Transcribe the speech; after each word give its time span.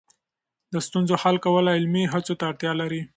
د 0.73 0.75
ستونزو 0.87 1.13
حل 1.21 1.35
کول 1.45 1.65
عملي 1.75 2.03
هڅو 2.13 2.33
ته 2.39 2.43
اړتیا 2.51 2.71
لري. 2.81 3.01